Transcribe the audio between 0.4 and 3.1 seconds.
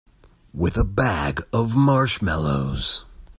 With a bag of marshmallows.